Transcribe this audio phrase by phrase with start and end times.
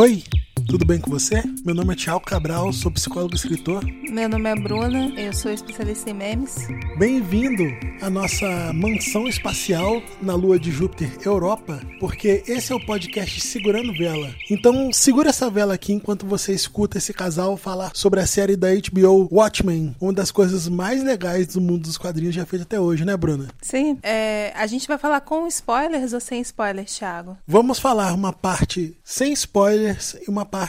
[0.00, 0.24] Oi,
[0.70, 1.42] tudo bem com você?
[1.64, 3.84] Meu nome é Tiago Cabral, sou psicólogo e escritor.
[4.08, 6.68] Meu nome é Bruna, eu sou especialista em memes.
[6.96, 7.64] Bem-vindo
[8.00, 13.92] à nossa mansão espacial na lua de Júpiter, Europa, porque esse é o podcast Segurando
[13.92, 14.32] Vela.
[14.48, 18.68] Então, segura essa vela aqui enquanto você escuta esse casal falar sobre a série da
[18.72, 23.04] HBO Watchmen, uma das coisas mais legais do mundo dos quadrinhos já feita até hoje,
[23.04, 23.48] né, Bruna?
[23.60, 27.36] Sim, é, a gente vai falar com spoilers ou sem spoilers, Thiago?
[27.44, 30.59] Vamos falar uma parte sem spoilers e uma parte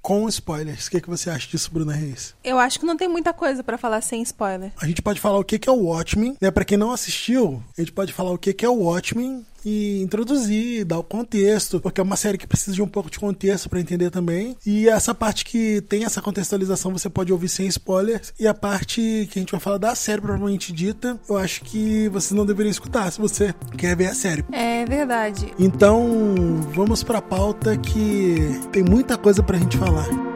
[0.00, 0.86] com spoilers.
[0.86, 2.34] O que, que você acha disso, Bruna Reis?
[2.42, 4.72] Eu acho que não tem muita coisa pra falar sem spoiler.
[4.80, 6.50] A gente pode falar o que, é o Watchmen, né?
[6.50, 10.00] Pra quem não assistiu, a gente pode falar o que, que é o Watchmen e
[10.02, 13.68] introduzir, dar o contexto, porque é uma série que precisa de um pouco de contexto
[13.68, 14.56] para entender também.
[14.64, 18.32] E essa parte que tem essa contextualização você pode ouvir sem spoilers.
[18.38, 22.08] E a parte que a gente vai falar da série propriamente dita, eu acho que
[22.08, 24.44] vocês não deveriam escutar se você quer ver a série.
[24.52, 25.52] É verdade.
[25.58, 30.27] Então, vamos pra pauta que tem muita coisa pra gente falar.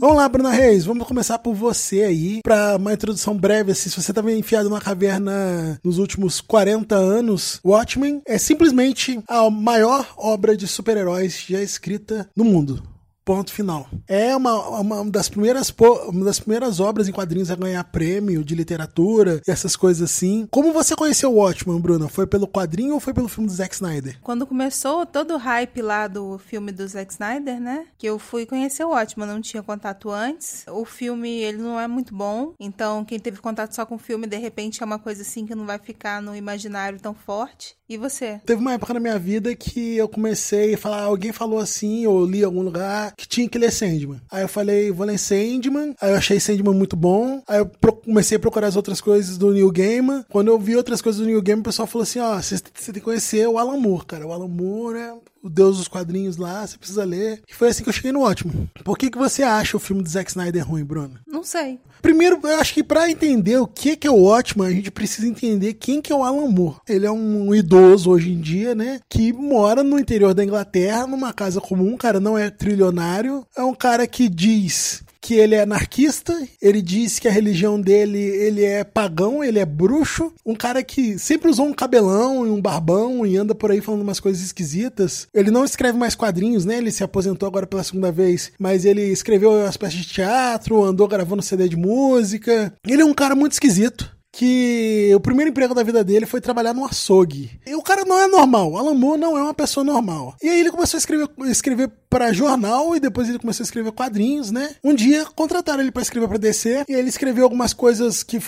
[0.00, 4.00] Vamos lá, Bruna Reis, vamos começar por você aí, para uma introdução breve, assim, se
[4.00, 10.56] você estava enfiado numa caverna nos últimos 40 anos, Watchmen é simplesmente a maior obra
[10.56, 12.82] de super-heróis já escrita no mundo.
[13.30, 13.86] Ponto final.
[14.08, 15.72] É uma, uma das primeiras
[16.08, 20.48] uma das primeiras obras em quadrinhos a ganhar prêmio de literatura e essas coisas assim.
[20.50, 22.08] Como você conheceu o Watchmen, Bruna?
[22.08, 24.18] Foi pelo quadrinho ou foi pelo filme do Zack Snyder?
[24.20, 27.86] Quando começou todo o hype lá do filme do Zack Snyder, né?
[27.96, 30.64] Que eu fui conhecer o Watchmen, não tinha contato antes.
[30.66, 32.52] O filme, ele não é muito bom.
[32.58, 35.54] Então, quem teve contato só com o filme, de repente é uma coisa assim que
[35.54, 37.76] não vai ficar no imaginário tão forte.
[37.90, 38.40] E você?
[38.46, 42.24] Teve uma época na minha vida que eu comecei a falar, alguém falou assim, ou
[42.24, 44.18] li em algum lugar, que tinha que ler Sandman.
[44.30, 45.94] Aí eu falei, vou ler Sandman.
[46.00, 47.42] Aí eu achei Sandman muito bom.
[47.46, 47.70] Aí eu
[48.02, 50.24] comecei a procurar as outras coisas do New Gaiman.
[50.30, 52.58] Quando eu vi outras coisas do New Gaiman, o pessoal falou assim, ó, oh, você
[52.58, 54.26] tem que conhecer o Alan Moore, cara.
[54.26, 55.12] O Alan Moore é
[55.42, 57.42] o deus dos quadrinhos lá, você precisa ler.
[57.48, 58.68] E foi assim que eu cheguei no ótimo.
[58.84, 61.18] Por que, que você acha o filme do Zack Snyder ruim, Bruno?
[61.26, 61.78] Não sei.
[62.02, 65.26] Primeiro, eu acho que para entender o que, que é o ótimo, a gente precisa
[65.26, 66.76] entender quem que é o Alan Moore.
[66.88, 69.00] Ele é um idoso hoje em dia, né?
[69.08, 73.44] Que mora no interior da Inglaterra, numa casa comum, cara não é trilionário.
[73.56, 78.18] É um cara que diz que ele é anarquista, ele diz que a religião dele,
[78.18, 82.60] ele é pagão, ele é bruxo, um cara que sempre usou um cabelão e um
[82.60, 85.28] barbão e anda por aí falando umas coisas esquisitas.
[85.34, 86.78] Ele não escreve mais quadrinhos, né?
[86.78, 91.06] Ele se aposentou agora pela segunda vez, mas ele escreveu as peças de teatro, andou
[91.06, 92.72] gravando CD de música.
[92.86, 96.72] Ele é um cara muito esquisito que o primeiro emprego da vida dele foi trabalhar
[96.72, 97.50] no açougue.
[97.66, 100.36] E o cara não é normal, Alan Moore não é uma pessoa normal.
[100.42, 103.92] E aí ele começou a escrever, escrever para jornal e depois ele começou a escrever
[103.92, 104.74] quadrinhos, né?
[104.82, 108.40] Um dia contrataram ele para escrever para DC e ele escreveu algumas coisas que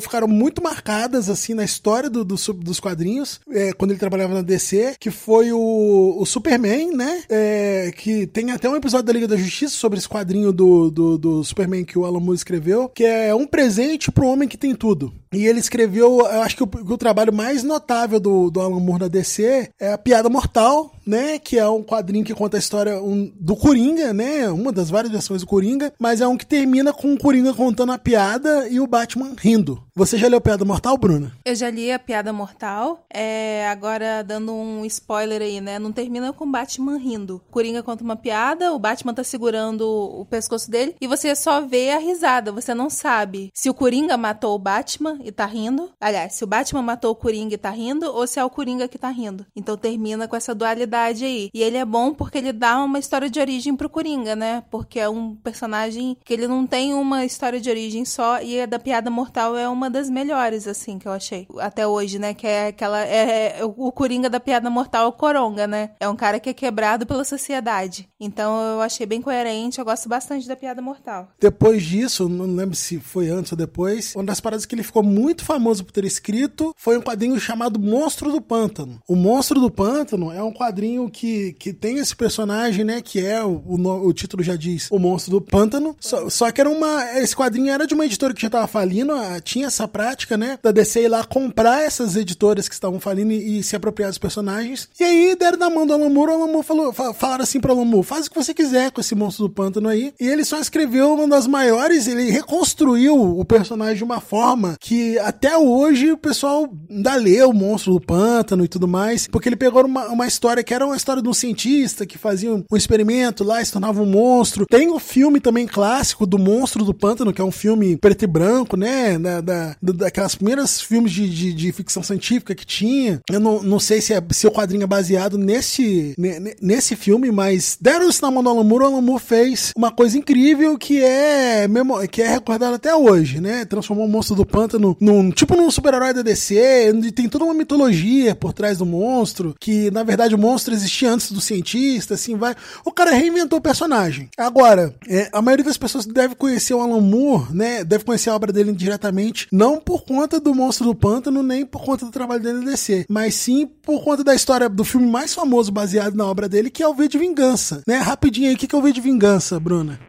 [0.00, 4.42] ficaram muito marcadas assim na história do, do dos quadrinhos é, quando ele trabalhava na
[4.42, 7.22] DC, que foi o, o Superman, né?
[7.28, 11.18] É, que tem até um episódio da Liga da Justiça sobre esse quadrinho do, do,
[11.18, 14.74] do Superman que o Alan Moore escreveu, que é um presente pro homem que tem
[14.74, 15.12] tudo.
[15.32, 19.02] E ele escreveu, eu acho que o, o trabalho mais notável do, do Alan Moore
[19.02, 21.38] na DC é a Piada Mortal, né?
[21.38, 24.48] Que é um quadrinho que conta a história um, do Coringa, né?
[24.50, 27.92] Uma das várias versões do Coringa, mas é um que termina com o Coringa contando
[27.92, 29.82] a piada e o Batman rindo.
[29.96, 31.32] Você já leu Piada Mortal, Bruna?
[31.44, 33.06] Eu já li a Piada Mortal.
[33.08, 35.78] É, agora, dando um spoiler aí, né?
[35.78, 37.40] Não termina com o Batman rindo.
[37.48, 41.90] Coringa conta uma piada, o Batman tá segurando o pescoço dele e você só vê
[41.90, 42.50] a risada.
[42.50, 45.88] Você não sabe se o Coringa matou o Batman e tá rindo.
[46.00, 48.88] Aliás, se o Batman matou o Coringa e tá rindo ou se é o Coringa
[48.88, 49.46] que tá rindo.
[49.54, 51.50] Então termina com essa dualidade aí.
[51.54, 54.64] E ele é bom porque ele dá uma história de origem pro Coringa, né?
[54.72, 58.66] Porque é um personagem que ele não tem uma história de origem só e a
[58.66, 61.46] da Piada Mortal é uma das melhores, assim, que eu achei.
[61.58, 62.34] Até hoje, né?
[62.34, 63.04] Que é aquela.
[63.04, 65.90] É, é o Coringa da piada mortal, o Coronga, né?
[66.00, 68.08] É um cara que é quebrado pela sociedade.
[68.20, 71.28] Então eu achei bem coerente, eu gosto bastante da piada mortal.
[71.38, 75.02] Depois disso, não lembro se foi antes ou depois, uma das paradas que ele ficou
[75.02, 79.00] muito famoso por ter escrito foi um quadrinho chamado Monstro do Pântano.
[79.08, 83.02] O Monstro do Pântano é um quadrinho que, que tem esse personagem, né?
[83.02, 85.96] Que é o, o, o título já diz, o Monstro do Pântano.
[86.00, 87.18] Só, só que era uma.
[87.18, 90.58] Esse quadrinho era de uma editora que já tava falindo, tinha essa prática, né?
[90.62, 94.18] Da DC ir lá comprar essas editoras que estavam falindo e, e se apropriar dos
[94.18, 94.88] personagens.
[94.98, 97.72] E aí deram na mão do Alan Moore, o Alan Moore falou, falaram assim pro
[97.72, 100.12] Alan Moore, faz o que você quiser com esse monstro do pântano aí.
[100.20, 105.18] E ele só escreveu uma das maiores, ele reconstruiu o personagem de uma forma que
[105.18, 109.56] até hoje o pessoal ainda lê o monstro do pântano e tudo mais, porque ele
[109.56, 112.76] pegou uma, uma história que era uma história de um cientista que fazia um, um
[112.76, 114.66] experimento lá e se tornava um monstro.
[114.66, 118.26] Tem o filme também clássico do Monstro do Pântano, que é um filme preto e
[118.26, 119.18] branco, né?
[119.18, 123.20] Da, da, daquelas primeiras filmes de, de, de, ficção científica que tinha.
[123.30, 126.14] Eu não, não sei se, é, se o quadrinho é baseado nesse,
[126.60, 128.84] nesse filme, mas deram isso na mão do Alan Moore.
[128.84, 131.66] O Alan Moore fez uma coisa incrível que é,
[132.10, 133.64] que é recordado até hoje, né?
[133.64, 138.34] Transformou o Monstro do Pântano num tipo num super-herói da DC, tem toda uma mitologia
[138.34, 142.54] por trás do monstro, que na verdade o monstro existia antes do cientista, assim vai.
[142.84, 144.28] O cara reinventou o personagem.
[144.36, 147.84] Agora, é, a maioria das pessoas deve conhecer o Alan Moore, né?
[147.84, 151.84] Deve conhecer a obra dele diretamente, não por conta do Monstro do Pântano, nem por
[151.84, 155.32] conta do trabalho dele no DC, mas sim por conta da história do filme mais
[155.32, 157.98] famoso baseado na obra dele, que é o V de Vingança, né?
[157.98, 160.00] Rapidinho aí, o que é o V de Vingança, Bruna?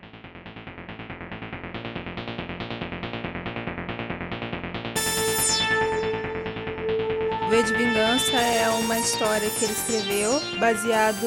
[7.55, 11.25] De Vingança é uma história que ele escreveu baseado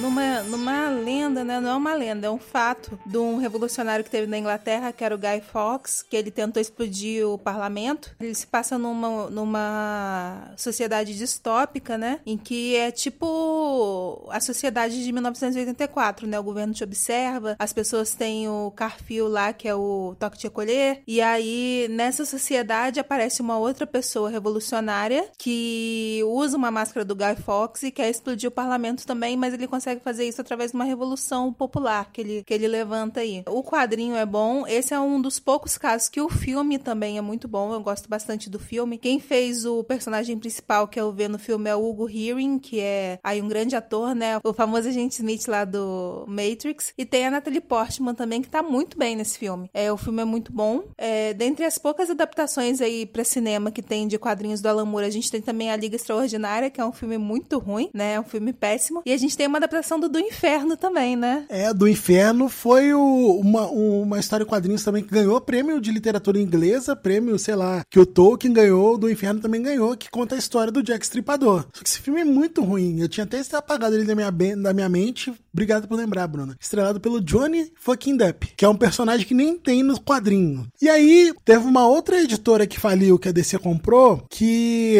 [0.00, 1.58] numa, numa lenda, né?
[1.58, 5.02] Não é uma lenda, é um fato de um revolucionário que teve na Inglaterra, que
[5.02, 8.14] era o Guy Fawkes, que ele tentou explodir o parlamento.
[8.20, 12.20] Ele se passa numa, numa sociedade distópica, né?
[12.24, 16.38] Em que é tipo a sociedade de 1984, né?
[16.38, 20.46] O governo te observa, as pessoas têm o carfil lá, que é o toque de
[20.46, 27.14] acolher, e aí nessa sociedade aparece uma outra pessoa revolucionária que usa uma máscara do
[27.14, 30.76] Guy Fawkes e quer explodir o parlamento também, mas ele consegue fazer isso através de
[30.76, 33.42] uma revolução popular que ele, que ele levanta aí.
[33.48, 37.20] O quadrinho é bom, esse é um dos poucos casos que o filme também é
[37.20, 38.98] muito bom, eu gosto bastante do filme.
[38.98, 42.80] Quem fez o personagem principal que eu ver no filme é o Hugo Hearing, que
[42.80, 44.38] é aí um grande ator, né?
[44.44, 46.92] O famoso agente Smith lá do Matrix.
[46.96, 49.70] E tem a Natalie Portman também, que tá muito bem nesse filme.
[49.72, 50.84] É, o filme é muito bom.
[50.96, 55.06] É, dentre as poucas adaptações aí para cinema que tem de quadrinhos do Alan Moore,
[55.06, 58.14] a gente tem também A Liga Extraordinária, que é um filme muito ruim, né?
[58.14, 59.02] É um filme péssimo.
[59.04, 61.44] E a gente tem uma adaptação do Do Inferno também, né?
[61.48, 65.90] É, Do Inferno foi o, uma, uma história de quadrinhos também que ganhou prêmio de
[65.90, 70.34] literatura inglesa, prêmio, sei lá, que o Tolkien ganhou, Do Inferno também ganhou, que conta
[70.34, 71.66] a história do Jack Stripador.
[71.72, 73.00] Só que esse filme é muito ruim.
[73.00, 75.32] Eu tinha até apagado ele da minha, da minha mente.
[75.52, 76.56] Obrigado por lembrar, Bruna.
[76.58, 80.66] Estrelado pelo Johnny fucking Depp, que é um personagem que nem tem no quadrinho.
[80.80, 84.96] E aí, teve uma outra editora que faliu, que a DC comprou, que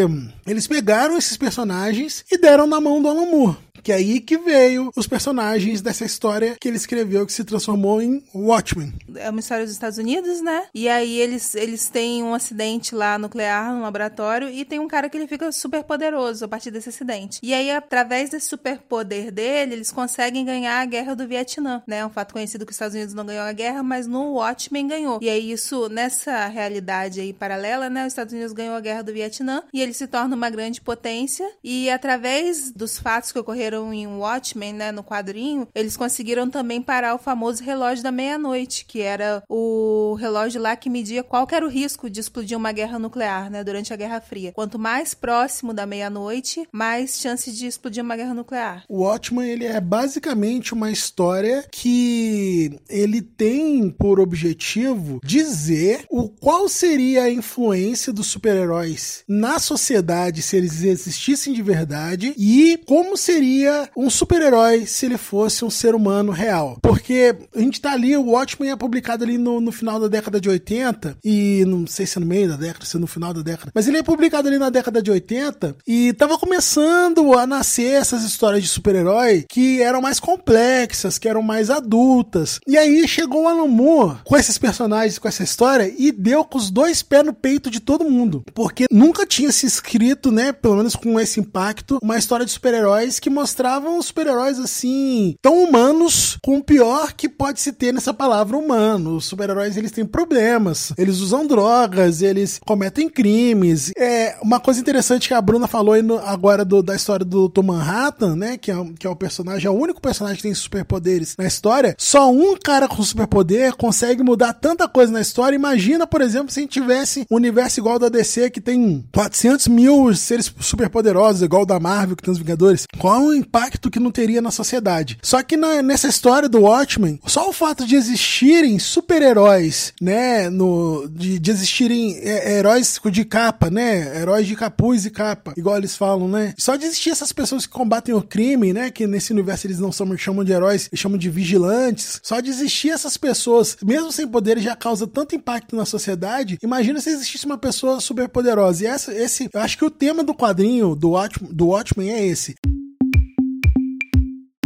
[0.47, 3.57] eles pegaram esses personagens e deram na mão do Alan Moore.
[3.83, 8.01] Que é aí que veio os personagens dessa história que ele escreveu que se transformou
[8.01, 8.93] em Watchmen.
[9.17, 10.67] É uma história dos Estados Unidos, né?
[10.75, 15.09] E aí eles, eles têm um acidente lá nuclear no laboratório e tem um cara
[15.09, 17.41] que ele fica super poderoso a partir desse acidente.
[17.43, 22.07] E aí, através desse superpoder dele, eles conseguem ganhar a guerra do Vietnã, né?
[22.07, 25.19] Um fato conhecido que os Estados Unidos não ganhou a guerra, mas no Watchmen ganhou.
[25.21, 28.03] E aí, isso, nessa realidade aí paralela, né?
[28.03, 31.49] Os Estados Unidos ganhou a guerra do Vietnã e ele se torna uma grande potência.
[31.65, 37.15] E através dos fatos que ocorreram em Watchmen, né, no quadrinho, eles conseguiram também parar
[37.15, 41.69] o famoso relógio da meia-noite, que era o relógio lá que media qual era o
[41.69, 44.53] risco de explodir uma guerra nuclear, né, durante a Guerra Fria.
[44.53, 48.85] Quanto mais próximo da meia-noite, mais chance de explodir uma guerra nuclear.
[48.89, 56.69] O Watchmen, ele é basicamente uma história que ele tem por objetivo dizer o qual
[56.69, 63.62] seria a influência dos super-heróis na sociedade se eles existissem de verdade e como seria
[63.63, 66.79] seria um super-herói se ele fosse um ser humano real.
[66.83, 70.41] Porque a gente tá ali, o Watchmen é publicado ali no, no final da década
[70.41, 73.33] de 80, e não sei se é no meio da década, se é no final
[73.33, 77.47] da década, mas ele é publicado ali na década de 80 e tava começando a
[77.47, 82.59] nascer essas histórias de super-herói que eram mais complexas, que eram mais adultas.
[82.67, 86.59] E aí chegou o Alan Moore com esses personagens, com essa história e deu com
[86.59, 88.45] os dois pés no peito de todo mundo.
[88.55, 93.21] Porque nunca tinha se escrito, né, pelo menos com esse impacto, uma história de super-heróis
[93.21, 98.15] que mostrava mostravam super-heróis assim, tão humanos, com o pior que pode se ter nessa
[98.15, 99.17] palavra humano.
[99.17, 103.93] Os super-heróis eles têm problemas, eles usam drogas, eles cometem crimes.
[103.95, 107.65] É uma coisa interessante que a Bruna falou no, agora do, da história do Tom
[107.65, 108.57] Manhattan, né?
[108.57, 111.95] Que é, que é o personagem, é o único personagem que tem superpoderes na história.
[111.99, 115.55] Só um cara com superpoder consegue mudar tanta coisa na história.
[115.55, 119.69] Imagina, por exemplo, se a gente tivesse um universo igual da DC que tem 400
[119.69, 122.87] mil seres superpoderosos, igual da Marvel que tem os Vingadores.
[122.99, 125.19] Qual impacto que não teria na sociedade.
[125.23, 131.09] Só que na, nessa história do Watchmen, só o fato de existirem super-heróis, né, no,
[131.09, 135.97] de, de existirem é, heróis de capa, né, heróis de capuz e capa, igual eles
[135.97, 139.67] falam, né, só de existir essas pessoas que combatem o crime, né, que nesse universo
[139.67, 143.77] eles não são, chamam de heróis, eles chamam de vigilantes, só de existir essas pessoas,
[143.83, 148.29] mesmo sem poderes, já causa tanto impacto na sociedade, imagina se existisse uma pessoa super
[148.29, 152.11] poderosa, e essa, esse, eu acho que o tema do quadrinho do Watchmen, do Watchmen
[152.11, 152.55] é esse.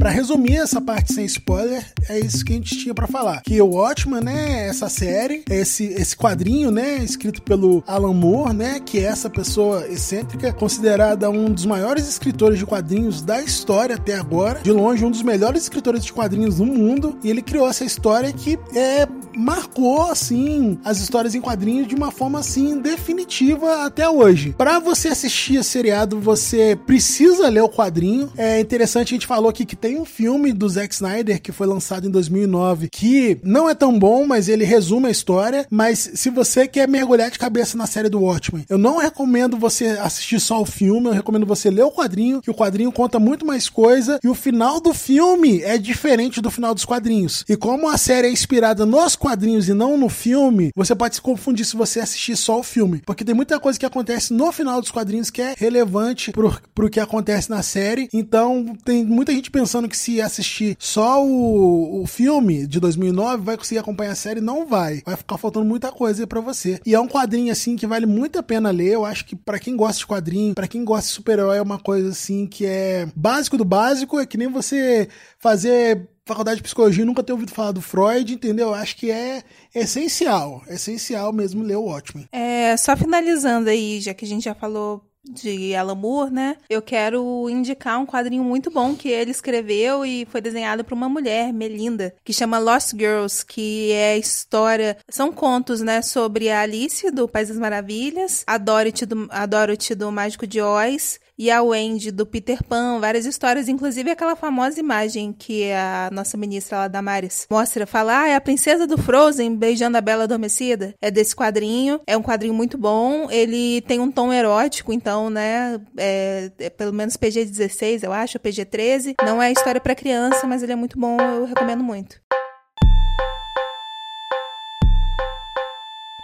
[0.07, 3.43] Para resumir essa parte sem spoiler, é isso que a gente tinha para falar.
[3.43, 8.79] Que o Watchman, né, essa série, esse, esse quadrinho, né, escrito pelo Alan Moore, né,
[8.79, 14.15] que é essa pessoa excêntrica, considerada um dos maiores escritores de quadrinhos da história até
[14.15, 17.85] agora, de longe um dos melhores escritores de quadrinhos do mundo, e ele criou essa
[17.85, 24.09] história que é marcou assim as histórias em quadrinhos de uma forma assim definitiva até
[24.09, 24.55] hoje.
[24.57, 28.33] Para você assistir a seriado, você precisa ler o quadrinho.
[28.37, 31.67] É interessante a gente falou aqui que tem um filme do Zack Snyder que foi
[31.67, 35.67] lançado em 2009 que não é tão bom, mas ele resume a história.
[35.71, 39.87] Mas se você quer mergulhar de cabeça na série do Watchmen, eu não recomendo você
[39.87, 43.47] assistir só o filme, eu recomendo você ler o quadrinho, que o quadrinho conta muito
[43.47, 47.45] mais coisa e o final do filme é diferente do final dos quadrinhos.
[47.49, 51.21] E como a série é inspirada nos quadrinhos e não no filme, você pode se
[51.21, 54.81] confundir se você assistir só o filme, porque tem muita coisa que acontece no final
[54.81, 58.09] dos quadrinhos que é relevante pro, pro que acontece na série.
[58.13, 63.57] Então tem muita gente pensando que se assistir só o, o filme de 2009 vai
[63.57, 65.03] conseguir acompanhar a série, não vai.
[65.05, 66.81] Vai ficar faltando muita coisa para você.
[66.85, 68.95] E é um quadrinho assim que vale muito a pena ler.
[68.95, 71.79] Eu acho que para quem gosta de quadrinho, para quem gosta de super-herói é uma
[71.79, 77.05] coisa assim que é básico do básico, é que nem você fazer faculdade de psicologia
[77.05, 78.75] nunca ter ouvido falar do Freud, entendeu?
[78.75, 82.29] Acho que é essencial, essencial mesmo ler o Watchmen.
[82.33, 86.57] É, só finalizando aí, já que a gente já falou de Alan Moore, né?
[86.69, 91.09] Eu quero indicar um quadrinho muito bom que ele escreveu e foi desenhado por uma
[91.09, 97.11] mulher, Melinda, que chama Lost Girls, que é história, são contos, né, sobre a Alice
[97.11, 101.63] do País das Maravilhas, a Dorothy do, a Dorothy do Mágico de Oz e a
[101.63, 106.89] Wendy do Peter Pan, várias histórias, inclusive aquela famosa imagem que a nossa ministra lá,
[106.89, 110.95] Damares, mostra, fala, ah, é a princesa do Frozen beijando a Bela Adormecida.
[111.01, 115.81] É desse quadrinho, é um quadrinho muito bom, ele tem um tom erótico, então, né,
[115.97, 119.15] é, é pelo menos PG-16, eu acho, PG-13.
[119.25, 122.21] Não é história para criança, mas ele é muito bom, eu recomendo muito.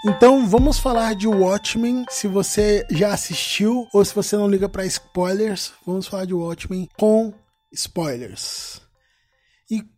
[0.04, 2.04] Então vamos falar de Watchmen.
[2.10, 6.88] Se você já assistiu ou se você não liga para spoilers, vamos falar de Watchmen
[6.98, 7.32] com
[7.72, 8.82] spoilers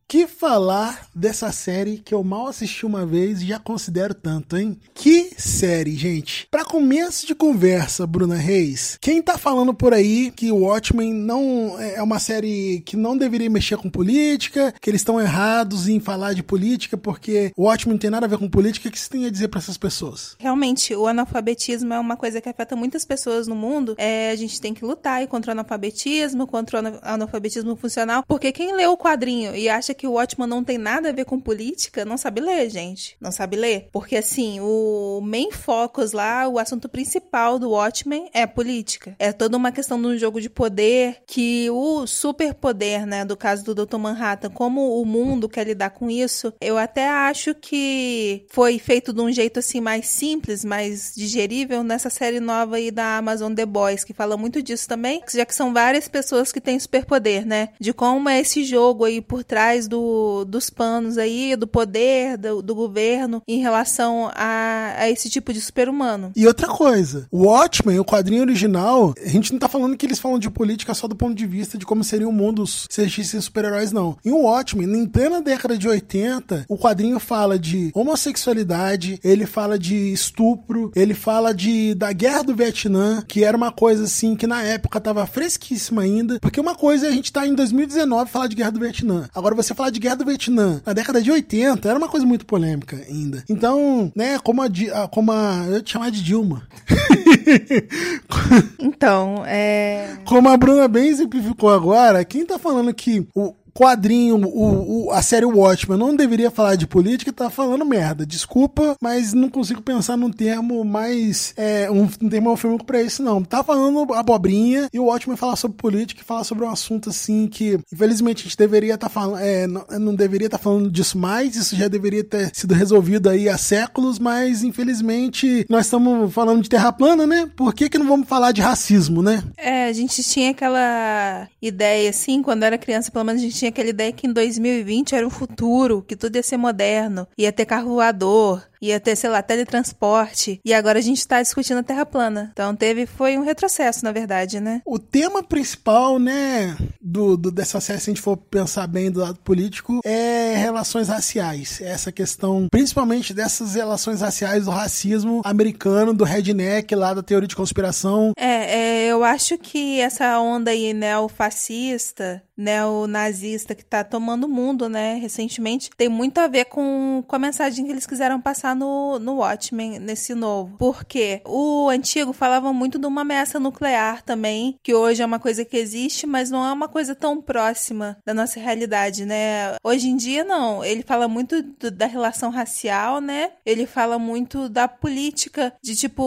[0.06, 4.78] que falar dessa série que eu mal assisti uma vez e já considero tanto, hein?
[4.94, 6.46] Que série, gente.
[6.50, 11.76] Para começo de conversa, Bruna Reis, quem tá falando por aí que o Watchmen não
[11.80, 16.34] é uma série que não deveria mexer com política, que eles estão errados em falar
[16.34, 19.08] de política porque o Watchmen não tem nada a ver com política, o que você
[19.08, 20.36] tem a dizer para essas pessoas?
[20.38, 23.94] Realmente, o analfabetismo é uma coisa que afeta muitas pessoas no mundo.
[23.98, 28.74] É, a gente tem que lutar contra o analfabetismo, contra o analfabetismo funcional, porque quem
[28.74, 32.04] lê o quadrinho e acha que o Watchman não tem nada a ver com política,
[32.04, 33.16] não sabe ler, gente.
[33.20, 33.88] Não sabe ler.
[33.92, 39.14] Porque, assim, o main focus lá, o assunto principal do Watchmen é política.
[39.18, 43.64] É toda uma questão de um jogo de poder que o superpoder, né, do caso
[43.64, 43.98] do Dr.
[43.98, 49.20] Manhattan, como o mundo quer lidar com isso, eu até acho que foi feito de
[49.20, 54.04] um jeito, assim, mais simples, mais digerível nessa série nova aí da Amazon The Boys,
[54.04, 57.70] que fala muito disso também, já que são várias pessoas que têm superpoder, né?
[57.80, 62.62] De como é esse jogo aí por trás do, dos panos aí, do poder do,
[62.62, 66.32] do governo em relação a, a esse tipo de super-humano.
[66.36, 70.18] E outra coisa, o Watchmen, o quadrinho original, a gente não tá falando que eles
[70.18, 73.40] falam de política só do ponto de vista de como seria o mundo se existissem
[73.40, 74.16] super-heróis, não.
[74.24, 80.12] Em Watchmen, em plena década de 80, o quadrinho fala de homossexualidade, ele fala de
[80.12, 84.62] estupro, ele fala de da guerra do Vietnã, que era uma coisa assim que na
[84.62, 88.56] época tava fresquíssima ainda, porque uma coisa é a gente tá em 2019 falar de
[88.56, 89.28] guerra do Vietnã.
[89.34, 92.46] Agora você falar de guerra do Vietnã na década de 80 era uma coisa muito
[92.46, 93.44] polêmica ainda.
[93.48, 94.68] Então, né, como a,
[95.08, 96.66] como a eu te chamar de Dilma.
[98.78, 100.16] então, é.
[100.24, 105.20] Como a Bruna bem simplificou agora, quem tá falando que o, quadrinho, o, o, a
[105.20, 108.24] série Watchmen não deveria falar de política, tá falando merda.
[108.24, 111.52] Desculpa, mas não consigo pensar num termo mais.
[111.56, 113.42] É, um, um termo eufêmico pra isso, não.
[113.42, 117.48] Tá falando abobrinha e o Watchmen fala sobre política e fala sobre um assunto assim
[117.48, 119.40] que, infelizmente, a gente deveria estar tá falando.
[119.40, 123.28] É, não, não deveria estar tá falando disso mais, isso já deveria ter sido resolvido
[123.28, 127.50] aí há séculos, mas infelizmente nós estamos falando de terra plana, né?
[127.56, 129.42] Por que, que não vamos falar de racismo, né?
[129.56, 133.70] É, a gente tinha aquela ideia, assim, quando era criança, pelo menos a gente tinha
[133.70, 137.64] aquela ideia que em 2020 era um futuro, que tudo ia ser moderno, ia ter
[137.64, 140.60] carro voador, ia ter, sei lá, teletransporte.
[140.64, 142.50] E agora a gente tá discutindo a Terra plana.
[142.52, 144.82] Então teve, foi um retrocesso, na verdade, né?
[144.84, 149.20] O tema principal, né, do, do dessa série, se a gente for pensar bem do
[149.20, 151.80] lado político, é relações raciais.
[151.80, 157.56] Essa questão, principalmente dessas relações raciais do racismo americano, do redneck lá da teoria de
[157.56, 158.32] conspiração.
[158.36, 164.88] É, é eu acho que essa onda aí neofascista neonazista que tá tomando o mundo,
[164.88, 169.18] né, recentemente, tem muito a ver com, com a mensagem que eles quiseram passar no,
[169.18, 170.76] no Watchmen, nesse novo.
[170.78, 175.64] Porque o antigo falava muito de uma ameaça nuclear também, que hoje é uma coisa
[175.64, 179.76] que existe, mas não é uma coisa tão próxima da nossa realidade, né?
[179.82, 180.84] Hoje em dia, não.
[180.84, 183.52] Ele fala muito do, da relação racial, né?
[183.64, 186.22] Ele fala muito da política, de tipo,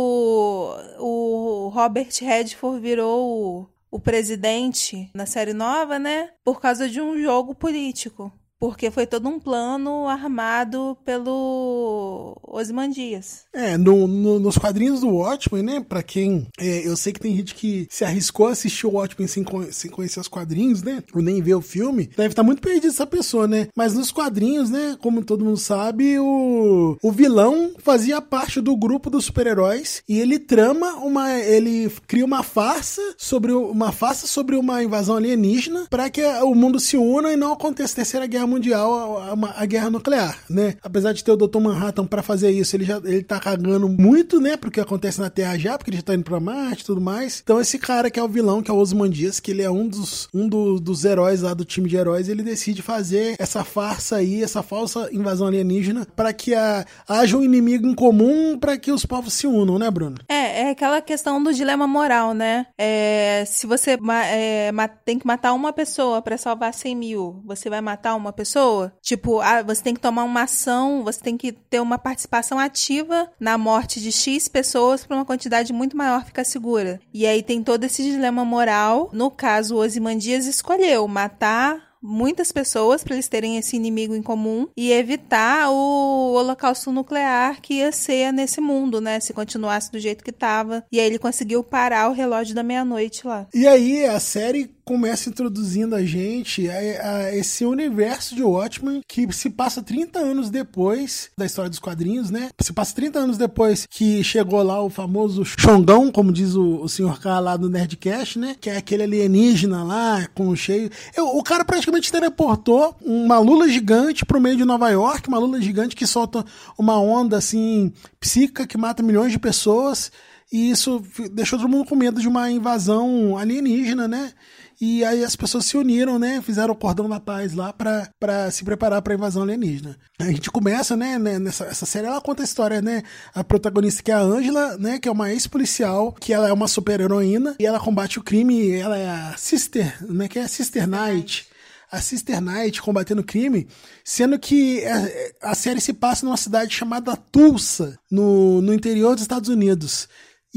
[1.00, 6.30] o Robert Redford virou o presidente na série nova, né?
[6.44, 8.32] Por causa de um jogo político.
[8.60, 13.46] Porque foi todo um plano armado pelo Osimandias.
[13.54, 15.86] É, no, no, nos quadrinhos do Watchmen, né?
[15.88, 16.48] Pra quem.
[16.60, 19.92] É, eu sei que tem gente que se arriscou a assistir o Watchmen sem, sem
[19.92, 21.04] conhecer os quadrinhos, né?
[21.14, 22.08] Ou nem ver o filme.
[22.08, 23.68] Deve estar tá muito perdido essa pessoa, né?
[23.76, 24.98] Mas nos quadrinhos, né?
[25.00, 30.40] Como todo mundo sabe, o, o vilão fazia parte do grupo dos super-heróis e ele
[30.40, 31.32] trama uma.
[31.38, 36.80] Ele cria uma farsa sobre uma farsa sobre uma invasão alienígena para que o mundo
[36.80, 40.76] se una e não aconteça a terceira guerra mundial a, a, guerra nuclear, né?
[40.82, 41.60] Apesar de ter o Dr.
[41.60, 45.58] Manhattan para fazer isso, ele já ele tá cagando muito, né, porque acontece na Terra
[45.58, 47.42] já, porque ele já tá indo pra Marte e tudo mais.
[47.44, 49.88] Então esse cara que é o vilão, que é o Osmandias, que ele é um
[49.88, 54.18] dos um do, dos heróis lá do time de heróis, ele decide fazer essa farsa
[54.18, 58.92] aí, essa falsa invasão alienígena para que a, haja um inimigo em comum para que
[58.92, 60.18] os povos se unam, né, Bruno?
[60.28, 62.68] É, é aquela questão do dilema moral, né?
[62.78, 63.98] É, se você
[64.32, 64.72] é,
[65.04, 68.94] tem que matar uma pessoa para salvar 100 mil, você vai matar uma pessoa.
[69.02, 73.30] Tipo, ah, você tem que tomar uma ação, você tem que ter uma participação ativa
[73.40, 77.00] na morte de X pessoas para uma quantidade muito maior ficar segura.
[77.14, 79.10] E aí tem todo esse dilema moral.
[79.12, 84.92] No caso, Osimandias escolheu matar muitas pessoas para eles terem esse inimigo em comum e
[84.92, 89.20] evitar o holocausto nuclear que ia ser nesse mundo, né?
[89.20, 90.86] Se continuasse do jeito que estava.
[90.92, 93.48] E aí ele conseguiu parar o relógio da meia-noite lá.
[93.54, 99.30] E aí a série começa introduzindo a gente a, a, esse universo de Watchmen que
[99.34, 102.50] se passa 30 anos depois da história dos quadrinhos, né?
[102.62, 106.88] Se passa 30 anos depois que chegou lá o famoso Xongão, como diz o, o
[106.88, 108.56] senhor K lá do Nerdcast, né?
[108.62, 110.90] Que é aquele alienígena lá, com o cheio.
[111.14, 115.60] Eu, o cara praticamente teleportou uma lula gigante pro meio de Nova York, uma lula
[115.60, 116.46] gigante que solta
[116.78, 120.14] uma onda assim psíquica que mata milhões de pessoas.
[120.50, 124.32] E isso deixou todo mundo com medo de uma invasão alienígena, né?
[124.80, 126.42] E aí as pessoas se uniram, né?
[126.42, 129.98] Fizeram o cordão da paz lá para se preparar para a invasão alienígena.
[130.20, 133.04] A gente começa, né, né, nessa essa série, ela conta a história, né?
[133.34, 136.68] A protagonista que é a Angela, né, que é uma ex-policial, que ela é uma
[136.68, 140.88] super-heroína e ela combate o crime, ela é a Sister, né, que é a Sister
[140.88, 141.48] Knight
[141.92, 143.68] a Sister Knight combatendo crime,
[144.04, 149.22] sendo que é, a, série se passa numa cidade chamada Tulsa, no, no interior dos
[149.22, 150.08] Estados Unidos.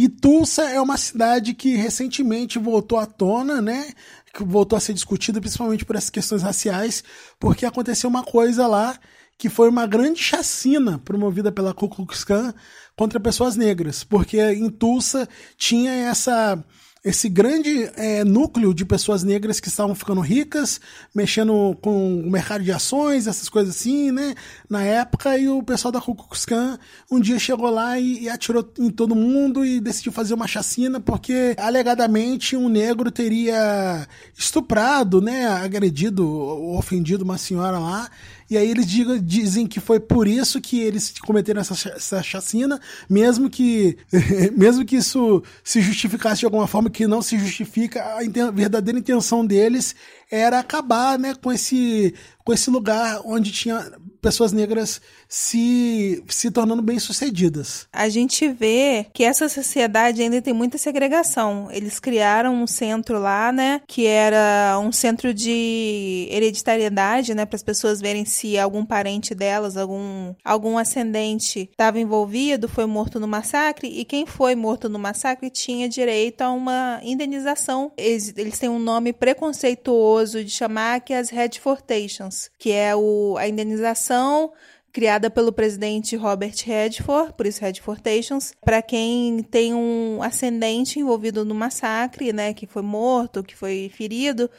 [0.03, 3.93] E Tulsa é uma cidade que recentemente voltou à tona, né?
[4.33, 7.05] Que voltou a ser discutida principalmente por essas questões raciais,
[7.39, 8.99] porque aconteceu uma coisa lá
[9.37, 12.55] que foi uma grande chacina promovida pela Ku Klux Klan
[12.97, 16.65] contra pessoas negras, porque em Tulsa tinha essa
[17.03, 20.81] esse grande é, núcleo de pessoas negras que estavam ficando ricas,
[21.15, 24.35] mexendo com o mercado de ações, essas coisas assim, né?
[24.69, 26.15] Na época, e o pessoal da Ku
[27.11, 31.01] um dia chegou lá e, e, atirou em todo mundo e decidiu fazer uma chacina
[31.01, 35.47] porque, alegadamente, um negro teria estuprado, né?
[35.47, 36.29] Agredido
[36.77, 38.11] ofendido uma senhora lá.
[38.51, 38.85] E aí eles
[39.23, 43.97] dizem que foi por isso que eles cometeram essa, essa chacina, mesmo que,
[44.59, 49.47] mesmo que isso se justificasse de alguma forma, que não se justifica, a verdadeira intenção
[49.47, 49.95] deles
[50.31, 52.15] era acabar né, com, esse,
[52.45, 53.91] com esse lugar onde tinha
[54.21, 57.89] pessoas negras se, se tornando bem-sucedidas.
[57.93, 61.69] A gente vê que essa sociedade ainda tem muita segregação.
[61.71, 67.63] Eles criaram um centro lá, né, que era um centro de hereditariedade, né, para as
[67.63, 73.89] pessoas verem se algum parente delas, algum, algum ascendente estava envolvido, foi morto no massacre,
[73.89, 77.91] e quem foi morto no massacre tinha direito a uma indenização.
[77.97, 83.37] Eles, eles têm um nome preconceituoso de chamar que é as Redfortations, que é o,
[83.39, 84.53] a indenização
[84.93, 91.55] criada pelo presidente Robert Redford, por isso Redfortations, para quem tem um ascendente envolvido no
[91.55, 94.51] massacre, né, que foi morto, que foi ferido,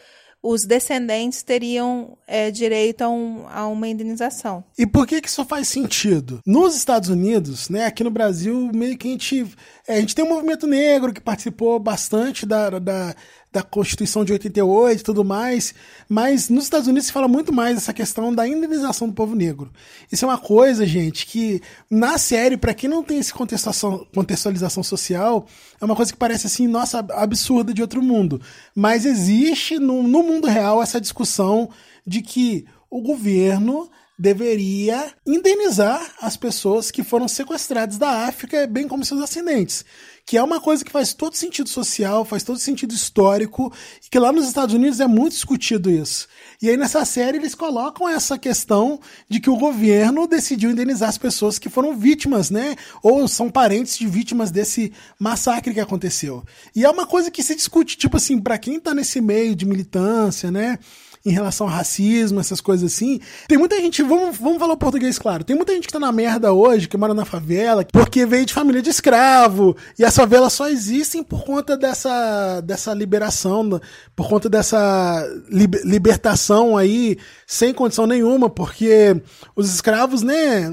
[0.43, 4.63] os descendentes teriam é, direito a, um, a, uma indenização.
[4.75, 6.41] E por que, que isso faz sentido?
[6.45, 9.45] Nos Estados Unidos, né, aqui no Brasil, meio que a gente,
[9.87, 13.15] é, a gente tem um movimento negro que participou bastante da, da
[13.51, 15.75] da Constituição de 88 e tudo mais,
[16.07, 19.69] mas nos Estados Unidos se fala muito mais dessa questão da indenização do povo negro.
[20.09, 24.81] Isso é uma coisa, gente, que na série, para quem não tem essa contextualização, contextualização
[24.83, 25.45] social,
[25.81, 28.41] é uma coisa que parece assim, nossa, absurda de outro mundo.
[28.73, 31.69] Mas existe no, no mundo real essa discussão
[32.07, 39.03] de que o governo deveria indenizar as pessoas que foram sequestradas da África, bem como
[39.03, 39.83] seus ascendentes
[40.25, 43.71] que é uma coisa que faz todo sentido social, faz todo sentido histórico,
[44.05, 46.27] e que lá nos Estados Unidos é muito discutido isso.
[46.61, 51.17] E aí nessa série eles colocam essa questão de que o governo decidiu indenizar as
[51.17, 52.75] pessoas que foram vítimas, né?
[53.01, 56.43] Ou são parentes de vítimas desse massacre que aconteceu.
[56.75, 59.65] E é uma coisa que se discute, tipo assim, para quem tá nesse meio de
[59.65, 60.77] militância, né?
[61.25, 63.19] Em relação ao racismo, essas coisas assim.
[63.47, 66.11] Tem muita gente, vamos, vamos falar o português claro, tem muita gente que tá na
[66.11, 70.53] merda hoje, que mora na favela, porque veio de família de escravo, e as favelas
[70.53, 73.79] só existem por conta dessa, dessa liberação,
[74.15, 79.21] por conta dessa libertação aí, sem condição nenhuma, porque
[79.55, 80.69] os escravos, né,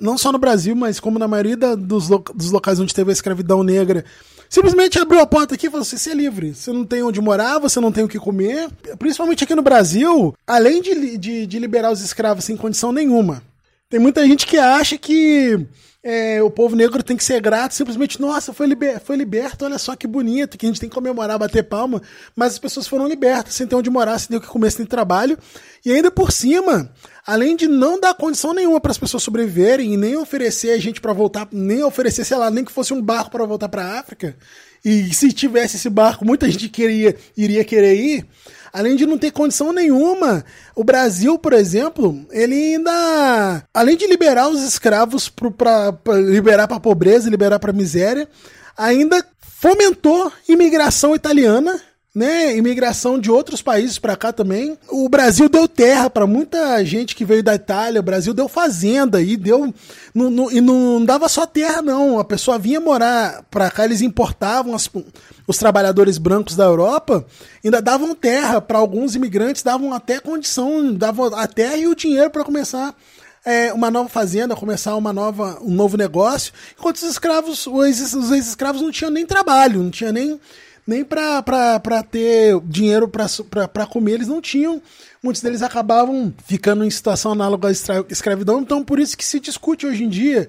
[0.00, 3.62] não só no Brasil, mas como na maioria dos, dos locais onde teve a escravidão
[3.62, 4.04] negra,
[4.48, 6.54] simplesmente abriu a porta aqui e falou assim: você é livre.
[6.54, 8.68] Você não tem onde morar, você não tem o que comer.
[8.98, 13.42] Principalmente aqui no Brasil, além de, de, de liberar os escravos sem condição nenhuma,
[13.88, 15.66] tem muita gente que acha que
[16.06, 19.78] é, o povo negro tem que ser grato, simplesmente, nossa, foi, liber, foi liberto, olha
[19.78, 22.02] só que bonito, que a gente tem que comemorar, bater palma,
[22.36, 24.84] mas as pessoas foram libertas, sem ter onde morar, sem ter o que comer, sem
[24.84, 25.38] trabalho,
[25.82, 26.92] e ainda por cima,
[27.26, 31.00] além de não dar condição nenhuma para as pessoas sobreviverem e nem oferecer a gente
[31.00, 33.98] para voltar, nem oferecer, sei lá, nem que fosse um barco para voltar para a
[33.98, 34.36] África,
[34.84, 38.26] e se tivesse esse barco, muita gente queria, iria querer ir,
[38.74, 44.48] além de não ter condição nenhuma, o Brasil, por exemplo, ele ainda, além de liberar
[44.48, 48.28] os escravos para liberar para pobreza, liberar para miséria,
[48.76, 51.80] ainda fomentou imigração italiana
[52.14, 54.78] né, imigração de outros países para cá também.
[54.88, 59.20] O Brasil deu terra para muita gente que veio da Itália, o Brasil deu fazenda
[59.20, 59.74] e deu
[60.14, 64.00] não, não, e não dava só terra não, a pessoa vinha morar para cá, eles
[64.00, 64.88] importavam as,
[65.46, 67.26] os trabalhadores brancos da Europa,
[67.64, 72.30] ainda davam terra para alguns imigrantes, davam até condição, davam a terra e o dinheiro
[72.30, 72.94] para começar
[73.44, 78.80] é, uma nova fazenda, começar uma nova, um novo negócio, enquanto os escravos, os ex-escravos
[78.80, 80.40] não tinham nem trabalho, não tinha nem
[80.86, 84.80] nem para ter dinheiro para comer, eles não tinham.
[85.22, 87.72] Muitos deles acabavam ficando em situação análoga à
[88.10, 90.48] escravidão, então por isso que se discute hoje em dia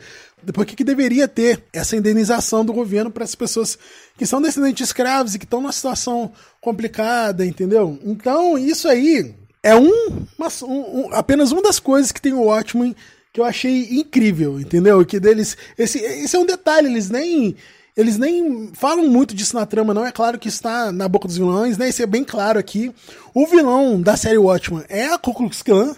[0.54, 3.78] por que, que deveria ter essa indenização do governo para as pessoas
[4.18, 8.00] que são descendentes de escravos e que estão numa situação complicada, entendeu?
[8.04, 12.44] Então, isso aí é um, uma, um, um apenas uma das coisas que tem o
[12.44, 12.96] Watchmen
[13.34, 15.06] que eu achei incrível, entendeu?
[15.06, 15.58] Que deles.
[15.78, 17.56] Esse, esse é um detalhe, eles nem
[17.96, 20.06] eles nem falam muito disso na trama, não.
[20.06, 21.88] É claro que está na boca dos vilões, né?
[21.88, 22.94] Isso é bem claro aqui.
[23.34, 25.96] O vilão da série Watchmen é a Ku Klux Klan.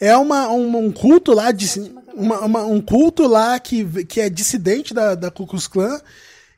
[0.00, 4.28] É uma, um, um culto lá, de, uma, uma, um culto lá que, que é
[4.28, 6.00] dissidente da, da Ku Klux Klan.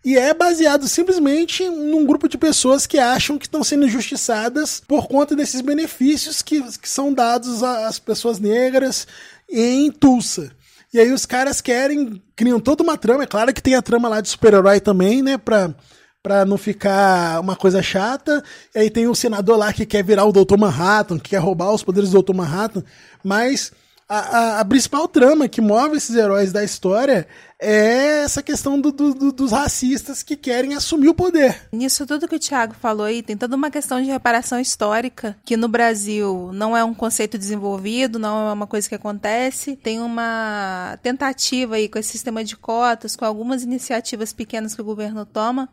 [0.03, 5.07] E é baseado simplesmente num grupo de pessoas que acham que estão sendo injustiçadas por
[5.07, 9.07] conta desses benefícios que, que são dados às pessoas negras
[9.51, 10.51] em Tulsa.
[10.93, 13.25] E aí os caras querem, criam toda uma trama.
[13.25, 15.37] É claro que tem a trama lá de super-herói também, né?
[15.37, 15.75] Pra,
[16.23, 18.43] pra não ficar uma coisa chata.
[18.75, 20.57] E aí tem o senador lá que quer virar o Dr.
[20.59, 22.35] Manhattan, que quer roubar os poderes do Dr.
[22.35, 22.83] Manhattan.
[23.23, 23.73] Mas
[24.09, 27.29] a, a, principal trama que move esses heróis da história
[27.61, 31.69] é essa questão do, do, do, dos racistas que querem assumir o poder.
[31.71, 35.59] Nisso tudo que o Thiago falou aí, tem toda uma questão de reparação histórica, que
[35.59, 39.77] no Brasil não é um conceito desenvolvido, não é uma coisa que acontece.
[39.77, 44.85] Tem uma tentativa aí com esse sistema de cotas, com algumas iniciativas pequenas que o
[44.85, 45.69] governo toma,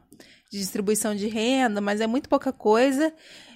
[0.51, 3.13] de distribuição de renda, mas é muito pouca coisa.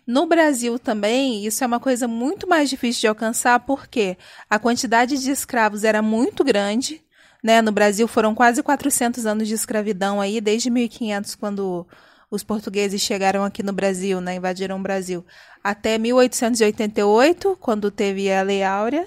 [0.09, 4.17] No Brasil também, isso é uma coisa muito mais difícil de alcançar, porque
[4.49, 6.99] a quantidade de escravos era muito grande.
[7.43, 7.61] Né?
[7.61, 11.85] No Brasil foram quase 400 anos de escravidão aí, desde 1500, quando
[12.31, 14.33] os portugueses chegaram aqui no Brasil, né?
[14.33, 15.23] invadiram o Brasil,
[15.63, 19.05] até 1888, quando teve a Lei Áurea.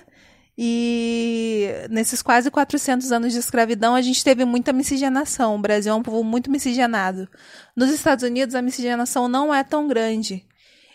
[0.57, 5.57] E nesses quase 400 anos de escravidão, a gente teve muita miscigenação.
[5.57, 7.29] O Brasil é um povo muito miscigenado.
[7.75, 10.47] Nos Estados Unidos, a miscigenação não é tão grande.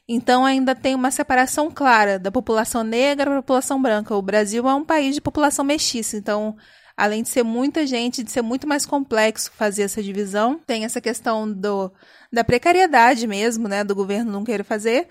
[0.08, 4.15] Então, ainda tem uma separação clara da população negra para a população branca.
[4.15, 6.15] O Brasil é um país de população mestiça.
[6.15, 6.56] Então,
[6.96, 11.02] além de ser muita gente, de ser muito mais complexo fazer essa divisão, tem essa
[11.02, 11.91] questão do,
[12.32, 15.08] da precariedade mesmo, né, do governo não querer fazer,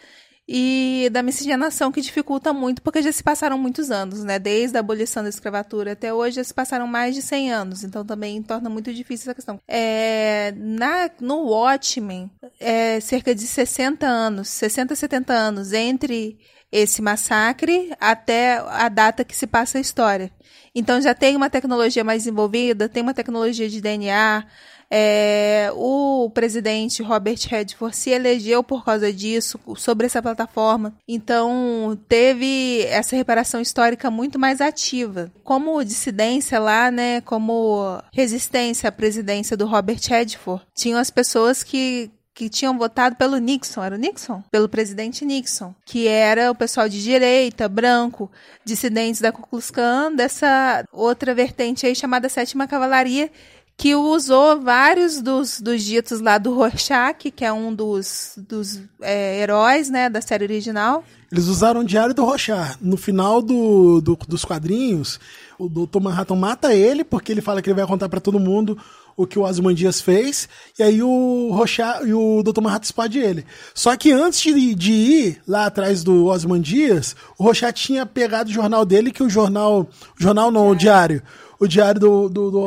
[0.49, 4.39] e da miscigenação que dificulta muito, porque já se passaram muitos anos, né?
[4.39, 8.05] Desde a abolição da escravatura até hoje já se passaram mais de 100 anos, então
[8.05, 9.61] também torna muito difícil essa questão.
[9.67, 12.31] É, na, no Watchmen,
[12.61, 16.39] é cerca de 60 anos, 60, 70 anos entre
[16.71, 20.31] esse massacre até a data que se passa a história.
[20.75, 24.45] Então já tem uma tecnologia mais desenvolvida, tem uma tecnologia de DNA,
[24.90, 30.94] é, o presidente Robert Redford se elegeu por causa disso, sobre essa plataforma.
[31.09, 35.31] Então, teve essa reparação histórica muito mais ativa.
[35.42, 42.11] Como dissidência lá, né, como resistência à presidência do Robert Redford, tinham as pessoas que
[42.37, 44.42] que tinham votado pelo Nixon, era o Nixon?
[44.51, 48.31] Pelo presidente Nixon, que era o pessoal de direita, branco,
[48.62, 53.31] dissidentes da Ku Klux Klan, dessa outra vertente aí chamada Sétima Cavalaria,
[53.77, 59.41] que usou vários dos, dos ditos lá do Rorschach, que é um dos, dos é,
[59.41, 61.05] heróis né, da série original.
[61.31, 62.79] Eles usaram o Diário do Rorschach.
[62.81, 65.21] No final do, do, dos quadrinhos,
[65.59, 66.01] o Dr.
[66.01, 68.79] Manhattan mata ele, porque ele fala que ele vai contar para todo mundo
[69.17, 70.47] o que o Ozymandias fez,
[70.79, 72.61] e aí o Rorschach e o Dr.
[72.61, 73.47] Manhattan explode ele.
[73.75, 78.53] Só que antes de, de ir lá atrás do Ozymandias, o Rorschach tinha pegado o
[78.53, 81.23] jornal dele, que o jornal, o jornal não, o diário,
[81.59, 82.66] o diário do, do, do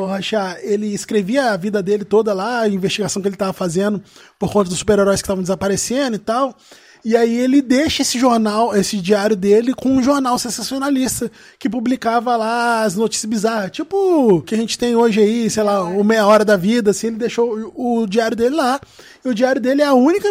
[0.62, 4.02] ele escrevia a vida dele toda lá, a investigação que ele estava fazendo
[4.38, 6.56] por conta dos super-heróis que estavam desaparecendo e tal.
[7.02, 12.36] E aí ele deixa esse jornal, esse diário dele com um jornal sensacionalista que publicava
[12.36, 16.26] lá as notícias bizarras, tipo que a gente tem hoje aí, sei lá, o meia
[16.26, 18.78] hora da vida, assim, ele deixou o, o diário dele lá.
[19.24, 20.28] E o diário dele é a única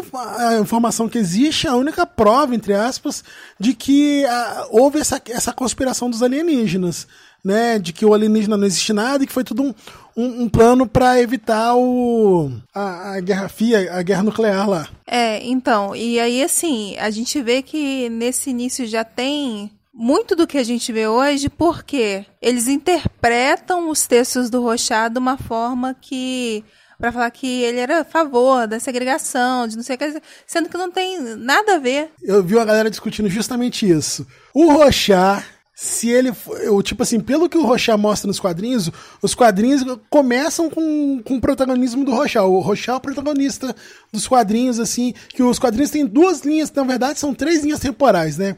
[0.62, 3.24] informação que existe, a única prova, entre aspas,
[3.60, 7.08] de que a, ah, houve essa, essa conspiração dos alienígenas
[7.44, 9.74] né, de que o alienígena não existe nada e que foi tudo um,
[10.16, 14.88] um, um plano para evitar o, a, a Guerra Fria, a guerra nuclear lá.
[15.06, 20.48] É, então, e aí assim, a gente vê que nesse início já tem muito do
[20.48, 25.94] que a gente vê hoje, porque eles interpretam os textos do Rochá de uma forma
[25.94, 26.64] que
[27.00, 30.68] para falar que ele era a favor da segregação, de não sei o que, sendo
[30.68, 32.12] que não tem nada a ver.
[32.22, 34.28] Eu vi a galera discutindo justamente isso.
[34.54, 35.44] O Rochá
[35.82, 40.70] se ele eu, tipo assim, pelo que o Rochá mostra nos quadrinhos, os quadrinhos começam
[40.70, 42.44] com, com o protagonismo do Rochá.
[42.44, 43.74] O Rochá é o protagonista
[44.12, 48.38] dos quadrinhos, assim, que os quadrinhos têm duas linhas, na verdade são três linhas temporais,
[48.38, 48.58] né?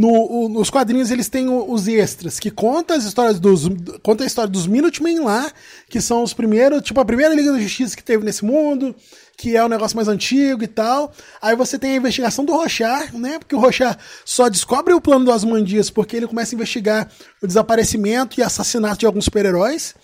[0.00, 3.68] No, nos quadrinhos eles têm os extras, que conta as histórias dos.
[4.00, 5.50] Conta a história dos Minutemen lá,
[5.90, 8.94] que são os primeiros, tipo, a primeira Liga da Justiça que teve nesse mundo
[9.38, 11.12] que é um negócio mais antigo e tal.
[11.40, 13.38] Aí você tem a investigação do Rochar, né?
[13.38, 17.08] Porque o Rochar só descobre o plano do Asmandias porque ele começa a investigar
[17.40, 19.94] o desaparecimento e assassinato de alguns super-heróis.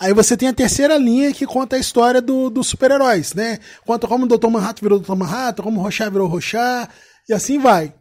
[0.00, 3.58] Aí você tem a terceira linha que conta a história do, dos super-heróis, né?
[3.84, 4.48] Conta como o Dr.
[4.48, 5.14] Manhattan virou Dr.
[5.16, 6.88] Manhattan, como o Rochar virou Rochar,
[7.28, 7.92] e assim vai.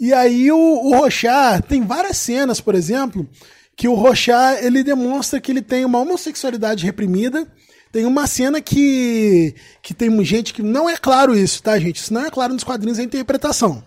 [0.00, 3.28] E aí o, o Rochar tem várias cenas, por exemplo,
[3.76, 7.46] que o Rochar ele demonstra que ele tem uma homossexualidade reprimida,
[7.90, 10.62] tem uma cena que, que tem gente que.
[10.62, 11.96] Não é claro isso, tá, gente?
[11.96, 13.82] Isso não é claro nos quadrinhos, é interpretação.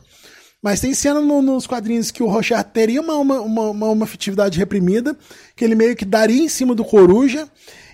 [0.61, 4.59] Mas tem cena no, nos quadrinhos que o Rochard teria uma, uma, uma, uma afetividade
[4.59, 5.17] reprimida,
[5.55, 7.47] que ele meio que daria em cima do Coruja,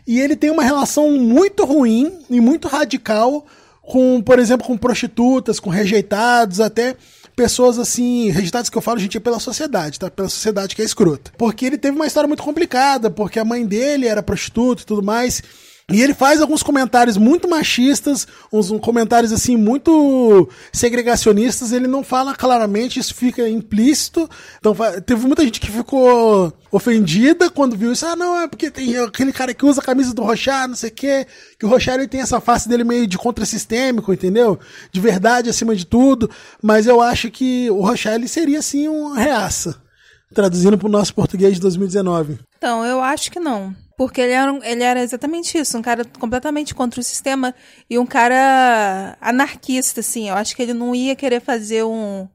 [0.06, 3.46] e ele tem uma relação muito ruim e muito radical
[3.82, 6.96] com, por exemplo, com prostitutas, com rejeitados, até
[7.38, 10.10] pessoas assim, rejeitadas que eu falo, gente, é pela sociedade, tá?
[10.10, 11.32] Pela sociedade que é escrota.
[11.38, 15.04] Porque ele teve uma história muito complicada, porque a mãe dele era prostituta e tudo
[15.04, 15.44] mais.
[15.90, 21.72] E ele faz alguns comentários muito machistas, uns comentários assim muito segregacionistas.
[21.72, 24.30] Ele não fala claramente, isso fica implícito.
[24.60, 28.06] Então teve muita gente que ficou ofendida quando viu isso.
[28.06, 30.90] Ah, não, é porque tem aquele cara que usa a camisa do Rochard, não sei
[30.90, 31.26] o quê.
[31.58, 34.60] Que o Rochard tem essa face dele meio de contrassistêmico, entendeu?
[34.92, 36.30] De verdade acima de tudo.
[36.62, 39.87] Mas eu acho que o Rochard ele seria assim uma reaça
[40.34, 42.40] Traduzindo para o nosso português de 2019.
[42.58, 43.74] Então, eu acho que não.
[43.98, 47.56] Porque ele era, ele era exatamente isso, um cara completamente contra o sistema
[47.90, 50.30] e um cara anarquista, assim.
[50.30, 52.28] Eu acho que ele não ia querer fazer um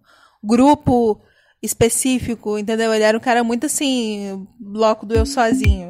[0.42, 1.20] grupo
[1.62, 2.92] específico, entendeu?
[2.92, 5.86] Ele era um cara muito assim, bloco do eu sozinho.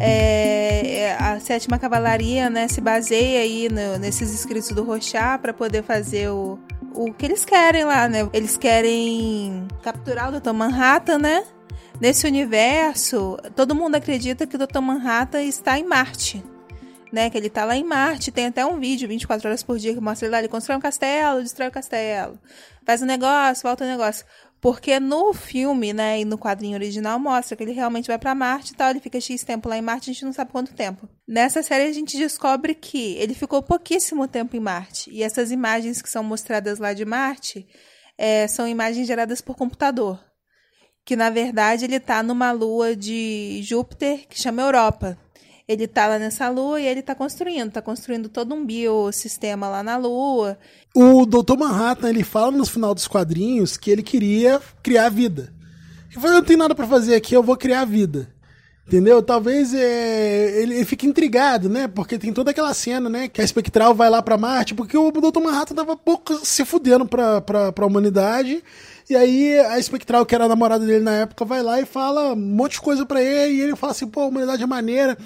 [0.00, 0.57] É,
[1.18, 6.28] a sétima cavalaria, né, se baseia aí no, nesses escritos do Rochá para poder fazer
[6.30, 6.58] o,
[6.94, 8.28] o que eles querem lá, né?
[8.32, 10.52] Eles querem capturar o Dr.
[10.52, 11.44] Manhattan, né?
[12.00, 14.80] Nesse universo, todo mundo acredita que o Dr.
[14.80, 16.44] Manhattan está em Marte.
[17.10, 19.94] Né, que ele está lá em Marte, tem até um vídeo 24 horas por dia
[19.94, 22.38] que mostra ele lá, ele constrói um castelo, destrói o castelo,
[22.84, 24.26] faz um negócio, volta um negócio.
[24.60, 28.72] Porque no filme, né, e no quadrinho original mostra que ele realmente vai para Marte
[28.72, 31.08] e tal, ele fica X tempo lá em Marte, a gente não sabe quanto tempo.
[31.26, 35.10] Nessa série a gente descobre que ele ficou pouquíssimo tempo em Marte.
[35.10, 37.68] E essas imagens que são mostradas lá de Marte
[38.16, 40.18] é, são imagens geradas por computador.
[41.04, 45.16] Que na verdade ele está numa lua de Júpiter que chama Europa
[45.68, 49.82] ele tá lá nessa lua e ele tá construindo, tá construindo todo um biossistema lá
[49.82, 50.58] na lua.
[51.00, 51.56] O Dr.
[51.56, 55.54] Manhattan, ele fala no final dos quadrinhos que ele queria criar vida.
[56.10, 58.28] Ele falou, não tenho nada para fazer aqui, eu vou criar vida.
[58.84, 59.22] Entendeu?
[59.22, 61.86] Talvez é, ele, ele fique intrigado, né?
[61.86, 63.28] Porque tem toda aquela cena, né?
[63.28, 65.38] Que a Espectral vai lá para Marte, porque o Dr.
[65.40, 68.60] Manhattan tava pouco se fudendo pra, pra, pra humanidade.
[69.08, 72.32] E aí a Espectral, que era a namorada dele na época, vai lá e fala
[72.32, 73.54] um monte de coisa para ele.
[73.54, 75.16] E ele fala assim, pô, a humanidade é maneira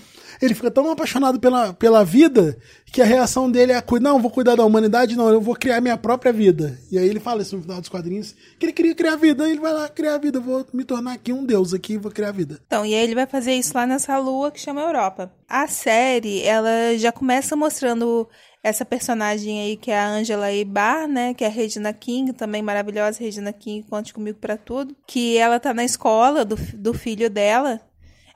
[0.43, 4.57] ele fica tão apaixonado pela, pela vida que a reação dele é: não, vou cuidar
[4.57, 6.79] da humanidade, não, eu vou criar minha própria vida.
[6.91, 9.61] E aí ele fala isso no final dos quadrinhos, que ele queria criar vida, ele
[9.61, 12.61] vai lá criar vida, vou me tornar aqui um deus aqui, vou criar vida.
[12.67, 15.33] Então, e aí ele vai fazer isso lá nessa lua que chama Europa.
[15.49, 18.29] A série, ela já começa mostrando
[18.63, 22.63] essa personagem aí que é a Angela Eibar, né, que é a Regina King, também
[22.63, 27.29] maravilhosa Regina King, conte comigo para tudo, que ela tá na escola do, do filho
[27.29, 27.81] dela,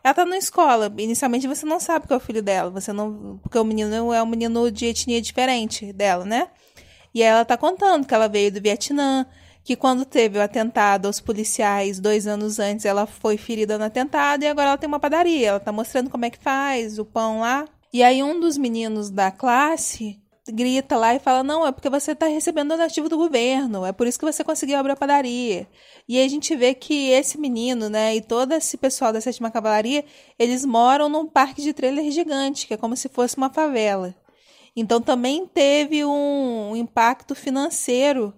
[0.07, 0.93] ela tá na escola.
[0.99, 2.71] Inicialmente você não sabe que é o filho dela.
[2.71, 3.41] Você não.
[3.43, 6.47] Porque o menino é um menino de etnia diferente dela, né?
[7.13, 9.27] E ela tá contando que ela veio do Vietnã,
[9.65, 14.45] que quando teve o atentado aos policiais dois anos antes, ela foi ferida no atentado
[14.45, 15.49] e agora ela tem uma padaria.
[15.49, 17.65] Ela tá mostrando como é que faz o pão lá.
[17.93, 22.13] E aí um dos meninos da classe grita lá e fala: Não, é porque você
[22.13, 25.69] está recebendo donativo do governo, é por isso que você conseguiu abrir a padaria.
[26.09, 30.05] E a gente vê que esse menino, né, e todo esse pessoal da sétima cavalaria,
[30.39, 34.15] eles moram num parque de trailer gigante, que é como se fosse uma favela.
[34.75, 38.35] Então também teve um impacto financeiro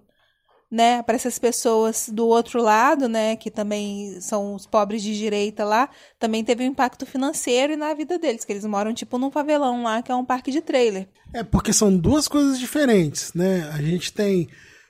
[0.70, 5.64] né, para essas pessoas do outro lado, né, que também são os pobres de direita
[5.64, 9.30] lá, também teve um impacto financeiro e na vida deles, que eles moram tipo num
[9.30, 11.08] favelão lá, que é um parque de trailer.
[11.32, 13.70] É, porque são duas coisas diferentes, né?
[13.72, 14.48] A gente tem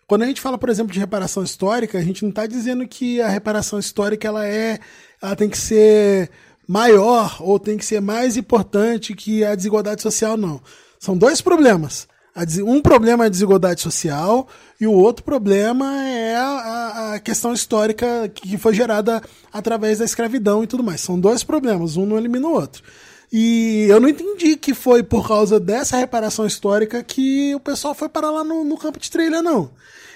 [0.08, 3.20] quando a gente fala, por exemplo, de reparação histórica, a gente não está dizendo que
[3.20, 4.78] a reparação histórica ela é,
[5.20, 6.30] ela tem que ser
[6.66, 10.62] maior ou tem que ser mais importante que a desigualdade social, não.
[10.98, 12.08] São dois problemas.
[12.64, 14.46] Um problema é a desigualdade social
[14.80, 19.20] e o outro problema é a, a, questão histórica que foi gerada
[19.52, 21.00] através da escravidão e tudo mais.
[21.00, 22.82] São dois problemas, um não elimina o outro.
[23.32, 28.08] E eu não entendi que foi por causa dessa reparação histórica que o pessoal foi
[28.08, 29.70] parar lá no, no campo de trilha, não.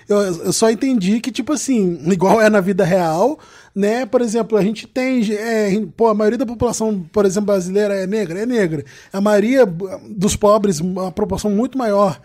[0.08, 3.38] Eu, eu, só entendi que, tipo assim, igual é na vida real,
[3.74, 4.04] né?
[4.06, 5.22] Por exemplo, a gente tem.
[5.34, 8.84] É, pô, a maioria da população, por exemplo, brasileira é negra, é negra.
[9.12, 12.20] A maioria dos pobres, uma proporção muito maior,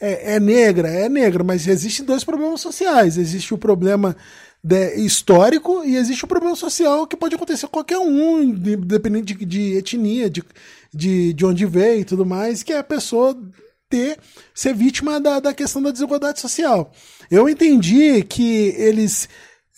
[0.00, 3.16] é, é negra, é negra, mas existem dois problemas sociais.
[3.16, 4.16] Existe o problema
[4.62, 9.44] de, histórico e existe o problema social que pode acontecer com qualquer um, independente de,
[9.44, 10.42] de etnia, de,
[10.92, 13.36] de, de onde veio e tudo mais, que é a pessoa
[13.88, 14.18] ter
[14.54, 16.92] ser vítima da, da questão da desigualdade social.
[17.30, 19.28] Eu entendi que eles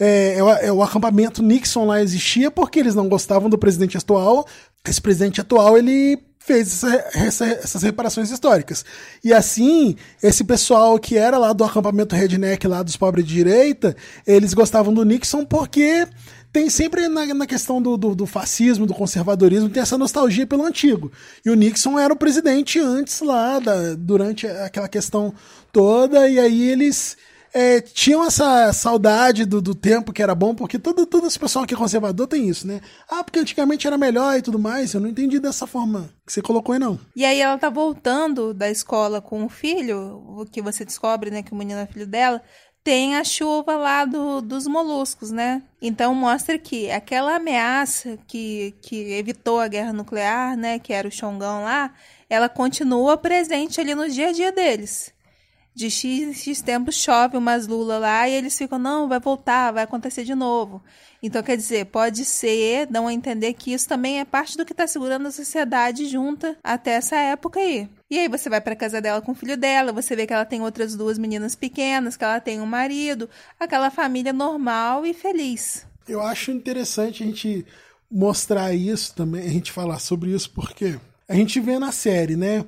[0.05, 4.45] é, é, é, o acampamento Nixon lá existia porque eles não gostavam do presidente atual.
[4.85, 8.85] Esse presidente atual ele fez essa, essa, essas reparações históricas.
[9.23, 13.97] E assim, esse pessoal que era lá do acampamento redneck lá dos pobres de direita,
[14.27, 16.09] eles gostavam do Nixon porque
[16.53, 20.67] tem sempre na, na questão do, do, do, fascismo, do conservadorismo, tem essa nostalgia pelo
[20.67, 21.12] antigo.
[21.45, 25.33] E o Nixon era o presidente antes lá, da, durante aquela questão
[25.73, 27.17] toda, e aí eles
[27.55, 31.67] é, tinham essa saudade do, do tempo que era bom, porque todo, todo esse pessoal
[31.67, 32.81] que é conservador tem isso, né?
[33.09, 34.95] Ah, porque antigamente era melhor e tudo mais.
[34.95, 36.99] Eu não entendi dessa forma que você colocou aí, não.
[37.15, 41.43] E aí ela tá voltando da escola com o filho, o que você descobre, né,
[41.43, 42.43] que o menino é filho dela
[42.85, 45.62] tem a chuva lá do, dos moluscos, né?
[45.81, 51.12] Então mostra que aquela ameaça que, que evitou a guerra nuclear, né, que era o
[51.12, 51.95] Xongão lá,
[52.29, 55.12] ela continua presente ali no dia a dia deles.
[55.74, 59.72] De X em X tempo chove umas lula lá e eles ficam, não, vai voltar,
[59.72, 60.82] vai acontecer de novo.
[61.22, 64.72] Então, quer dizer, pode ser, dão a entender que isso também é parte do que
[64.72, 67.88] está segurando a sociedade junta até essa época aí.
[68.11, 70.44] E aí você vai para casa dela com o filho dela, você vê que ela
[70.44, 75.87] tem outras duas meninas pequenas, que ela tem um marido, aquela família normal e feliz.
[76.08, 77.64] Eu acho interessante a gente
[78.11, 82.64] mostrar isso também, a gente falar sobre isso, porque a gente vê na série, né,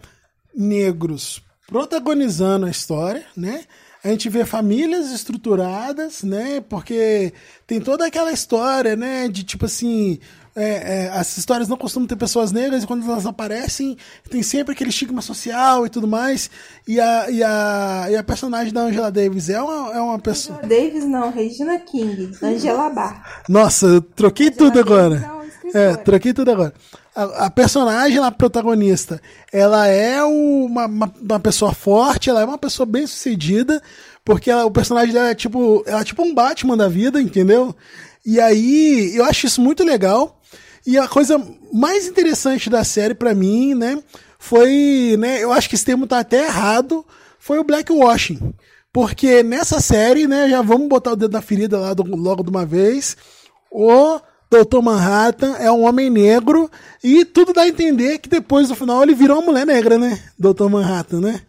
[0.55, 3.65] negros protagonizando a história, né?
[4.03, 6.61] A gente vê famílias estruturadas, né?
[6.61, 7.33] Porque
[7.67, 9.29] tem toda aquela história, né?
[9.29, 10.19] De tipo assim,
[10.55, 13.97] é, é, as histórias não costumam ter pessoas negras e quando elas aparecem
[14.31, 16.51] tem sempre aquele estigma social e tudo mais.
[16.87, 20.59] E a, e a, e a personagem da Angela Davis é uma, é uma pessoa.
[20.59, 23.43] Angela Davis não, Regina King, Angela Barr.
[23.49, 25.44] Nossa, eu troquei Angela tudo agora.
[25.73, 26.75] É, troquei tudo agora
[27.15, 32.59] a, a personagem, a protagonista, ela é uma, uma, uma, pessoa forte, ela é uma
[32.59, 33.81] pessoa bem sucedida,
[34.25, 37.75] porque ela, o personagem dela é tipo, ela é tipo um Batman da vida, entendeu?
[38.27, 40.41] E aí, eu acho isso muito legal.
[40.87, 41.41] E a coisa
[41.73, 44.03] mais interessante da série para mim, né,
[44.39, 47.07] foi, né, eu acho que esse termo tá até errado,
[47.39, 48.53] foi o blackwashing.
[48.93, 52.51] Porque nessa série, né, já vamos botar o dedo na ferida lá do, logo de
[52.51, 53.17] uma vez,
[53.71, 54.21] o
[54.55, 56.71] Doutor Manhattan é um homem negro
[57.03, 60.23] e tudo dá a entender que depois do final ele virou uma mulher negra, né?
[60.39, 61.41] Doutor Manhattan, né?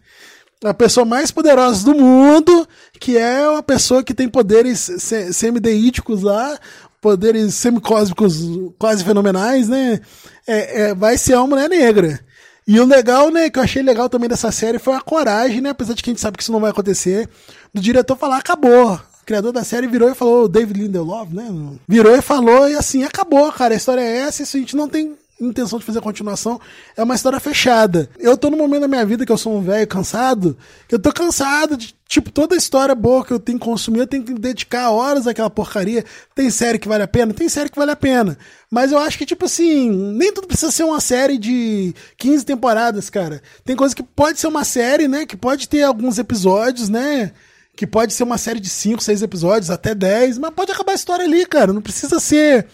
[0.64, 2.66] A pessoa mais poderosa do mundo,
[2.98, 4.90] que é uma pessoa que tem poderes
[5.32, 6.58] semideíticos lá,
[7.00, 8.40] poderes semicósmicos
[8.76, 10.00] quase fenomenais, né?
[10.44, 12.18] É, é, vai ser uma mulher negra.
[12.66, 15.70] E o legal, né, que eu achei legal também dessa série foi a coragem, né?
[15.70, 17.28] Apesar de que a gente sabe que isso não vai acontecer,
[17.72, 21.52] do diretor falar, acabou criador da série virou e falou, David Lindelof, né?
[21.86, 23.74] Virou e falou, e assim, acabou, cara.
[23.74, 26.60] A história é essa, isso a gente não tem intenção de fazer continuação.
[26.96, 28.08] É uma história fechada.
[28.18, 30.56] Eu tô no momento da minha vida que eu sou um velho cansado,
[30.88, 33.98] que eu tô cansado de, tipo, toda a história boa que eu tenho que consumir,
[33.98, 36.04] eu tenho que dedicar horas àquela porcaria.
[36.34, 37.34] Tem série que vale a pena?
[37.34, 38.38] Tem série que vale a pena.
[38.70, 43.10] Mas eu acho que, tipo assim, nem tudo precisa ser uma série de 15 temporadas,
[43.10, 43.42] cara.
[43.64, 45.26] Tem coisa que pode ser uma série, né?
[45.26, 47.32] Que pode ter alguns episódios, né?
[47.76, 50.96] Que pode ser uma série de 5, 6 episódios, até 10, mas pode acabar a
[50.96, 51.72] história ali, cara.
[51.74, 52.66] Não precisa ser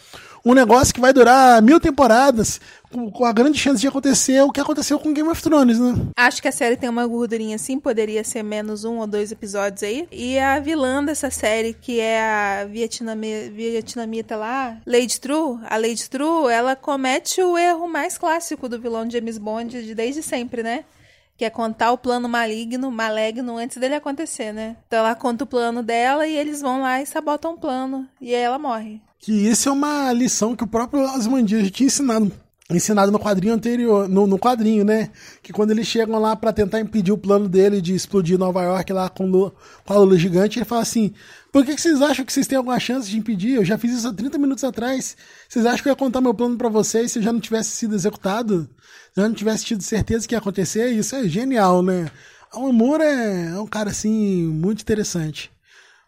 [0.45, 2.61] um negócio que vai durar mil temporadas,
[3.13, 5.95] com, a grande chance de acontecer o que aconteceu com Game of Thrones, né?
[6.17, 9.83] Acho que a série tem uma gordurinha assim, poderia ser menos um ou dois episódios
[9.83, 10.07] aí.
[10.11, 16.09] E a vilã dessa série, que é a vietnami, vietnamita lá, Lady True, a Lady
[16.09, 20.63] True, ela comete o erro mais clássico do vilão de James Bond de desde sempre,
[20.63, 20.85] né?
[21.43, 24.77] Que é contar o plano maligno, maligno antes dele acontecer, né?
[24.87, 28.07] Então ela conta o plano dela e eles vão lá e sabotam o plano.
[28.21, 29.01] E aí ela morre.
[29.19, 32.31] Que isso é uma lição que o próprio Asmandias tinha ensinado
[32.71, 35.11] ensinado no quadrinho anterior, no, no, quadrinho, né?
[35.43, 38.93] Que quando eles chegam lá para tentar impedir o plano dele de explodir Nova York
[38.93, 41.13] lá com, com a lula gigante, ele fala assim:
[41.53, 43.57] por que, que, vocês acham que vocês têm alguma chance de impedir?
[43.57, 45.15] Eu já fiz isso há 30 minutos atrás.
[45.47, 47.71] Vocês acham que eu ia contar meu plano para vocês se eu já não tivesse
[47.71, 48.69] sido executado?
[49.15, 50.91] Se eu não tivesse tido certeza que ia acontecer?
[50.93, 52.11] Isso é genial, né?
[52.55, 55.53] O Moore é, é um cara assim muito interessante.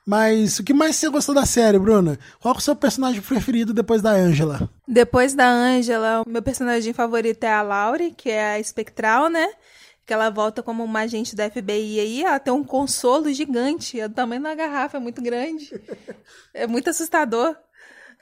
[0.06, 2.18] Mas o que mais você gostou da série, Bruna?
[2.40, 4.68] Qual é o seu personagem preferido depois da Angela?
[4.88, 9.48] Depois da Angela, o meu personagem favorito é a Laurie, que é a espectral, né?
[10.06, 14.00] Que ela volta como uma agente da FBI aí, ela tem um consolo gigante.
[14.02, 15.70] O tamanho da garrafa é muito grande.
[16.52, 17.56] É muito assustador.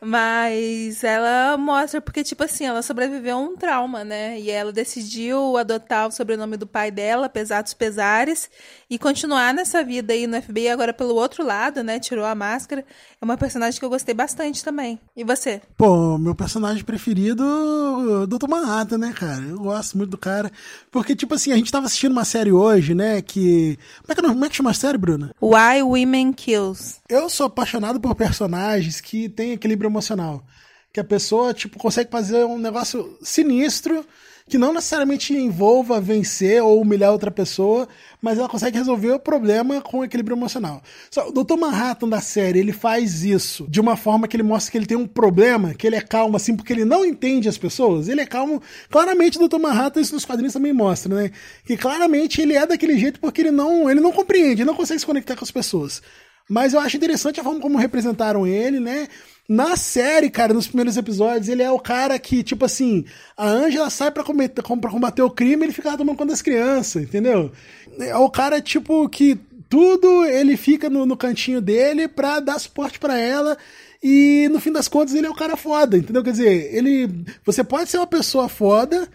[0.05, 4.41] Mas ela mostra, porque, tipo assim, ela sobreviveu a um trauma, né?
[4.41, 8.51] E ela decidiu adotar o sobrenome do pai dela, apesar dos pesares,
[8.91, 12.01] e continuar nessa vida aí no FBI, agora pelo outro lado, né?
[12.01, 12.85] Tirou a máscara.
[13.21, 14.99] É uma personagem que eu gostei bastante também.
[15.17, 15.63] E você?
[15.77, 18.49] Pô, meu personagem preferido, o Dr.
[18.49, 19.41] Manhattan, né, cara?
[19.45, 20.51] Eu gosto muito do cara.
[20.91, 23.23] Porque, tipo assim, a gente tava assistindo uma série hoje, né?
[23.23, 23.79] Que.
[24.01, 25.33] Como é que, como é que chama a série, Bruna?
[25.41, 26.97] Why Women Kills.
[27.09, 30.45] Eu sou apaixonado por personagens que têm equilíbrio emocional.
[30.93, 34.05] Que a pessoa, tipo, consegue fazer um negócio sinistro
[34.49, 37.89] que não necessariamente envolva vencer ou humilhar outra pessoa,
[38.21, 40.83] mas ela consegue resolver o problema com equilíbrio emocional.
[41.11, 41.57] Só, o Dr.
[41.57, 44.97] Manhattan da série, ele faz isso de uma forma que ele mostra que ele tem
[44.97, 48.09] um problema, que ele é calmo assim, porque ele não entende as pessoas.
[48.09, 48.61] Ele é calmo.
[48.91, 49.59] Claramente o Dr.
[49.59, 51.31] Manhattan, isso nos quadrinhos também mostra, né?
[51.65, 55.01] Que claramente ele é daquele jeito porque ele não, ele não compreende, ele não consegue
[55.01, 56.03] se conectar com as pessoas.
[56.49, 59.09] Mas eu acho interessante a forma como representaram ele, né?
[59.53, 63.05] Na série, cara, nos primeiros episódios, ele é o cara que, tipo assim,
[63.37, 67.03] a Angela sai pra, cometer, pra combater o crime ele fica tomando conta das crianças,
[67.03, 67.53] entendeu?
[67.99, 69.39] É o cara, tipo, que
[69.69, 73.59] tudo, ele fica no, no cantinho dele pra dar suporte pra ela.
[74.03, 76.25] E no fim das contas ele é o cara foda, entendeu?
[76.25, 77.11] Quer dizer, ele.
[77.45, 79.07] Você pode ser uma pessoa foda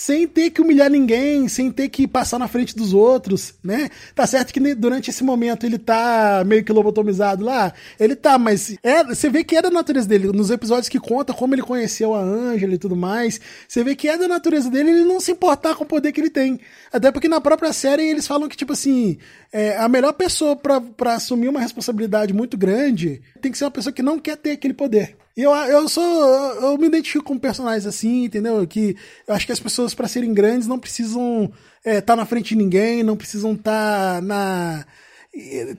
[0.00, 3.90] sem ter que humilhar ninguém, sem ter que passar na frente dos outros, né?
[4.14, 8.78] Tá certo que durante esse momento ele tá meio que lobotomizado lá, ele tá, mas
[8.82, 12.14] é, você vê que é da natureza dele, nos episódios que conta como ele conheceu
[12.14, 13.38] a Ângela e tudo mais,
[13.68, 16.20] você vê que é da natureza dele ele não se importar com o poder que
[16.22, 16.58] ele tem.
[16.90, 19.18] Até porque na própria série eles falam que, tipo assim,
[19.52, 23.92] é, a melhor pessoa para assumir uma responsabilidade muito grande tem que ser uma pessoa
[23.92, 25.14] que não quer ter aquele poder.
[25.40, 26.04] E eu, eu sou.
[26.04, 28.66] Eu me identifico com personagens assim, entendeu?
[28.66, 28.94] Que
[29.26, 32.50] eu acho que as pessoas, para serem grandes, não precisam estar é, tá na frente
[32.50, 34.84] de ninguém, não precisam estar tá na.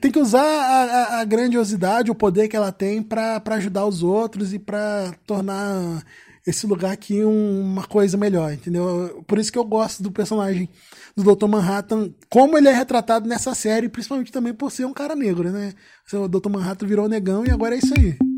[0.00, 4.02] Tem que usar a, a, a, grandiosidade, o poder que ela tem para ajudar os
[4.02, 6.02] outros e para tornar
[6.44, 9.22] esse lugar aqui um, uma coisa melhor, entendeu?
[9.28, 10.68] Por isso que eu gosto do personagem
[11.16, 11.46] do Dr.
[11.46, 15.72] Manhattan, como ele é retratado nessa série, principalmente também por ser um cara negro, né?
[16.12, 16.48] O Dr.
[16.48, 18.31] Manhattan virou negão e agora é isso aí.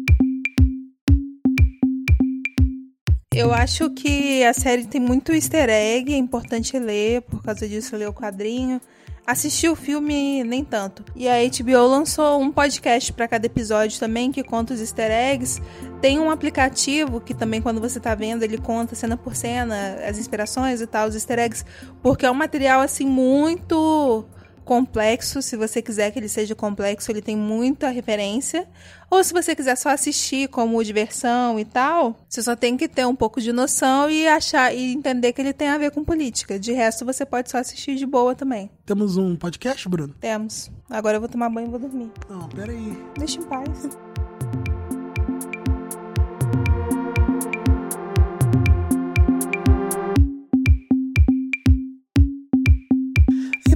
[3.37, 7.97] Eu acho que a série tem muito easter egg, é importante ler, por causa disso
[7.97, 8.81] ler o quadrinho.
[9.27, 11.05] Assistir o filme, nem tanto.
[11.17, 15.61] E a HBO lançou um podcast para cada episódio também, que conta os easter eggs.
[16.01, 20.17] Tem um aplicativo que também, quando você tá vendo, ele conta cena por cena, as
[20.17, 21.65] inspirações e tal, os easter eggs,
[22.03, 24.25] porque é um material, assim, muito
[24.65, 28.67] complexo, se você quiser que ele seja complexo, ele tem muita referência.
[29.11, 33.07] Ou se você quiser só assistir como diversão e tal, você só tem que ter
[33.07, 36.59] um pouco de noção e achar e entender que ele tem a ver com política.
[36.59, 38.71] De resto, você pode só assistir de boa também.
[38.85, 40.15] Temos um podcast, Bruno?
[40.21, 40.71] Temos.
[40.91, 42.11] Agora eu vou tomar banho e vou dormir.
[42.29, 42.97] Não, peraí.
[43.17, 43.89] Deixa em paz.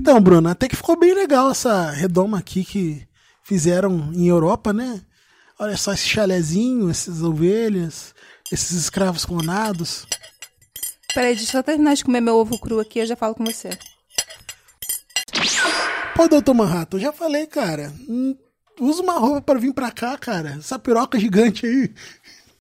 [0.08, 3.06] Então, Bruno, até que ficou bem legal essa redoma aqui que
[3.44, 5.02] fizeram em Europa, né?
[5.58, 8.14] Olha só esse chalezinho, essas ovelhas,
[8.50, 10.06] esses escravos clonados.
[11.12, 13.68] Peraí, deixa eu terminar de comer meu ovo cru aqui, eu já falo com você.
[16.16, 17.92] Pô, doutor Manhattan, eu já falei, cara.
[18.08, 18.34] Hum,
[18.80, 20.56] usa uma roupa para vir pra cá, cara.
[20.58, 21.92] Essa piroca gigante aí.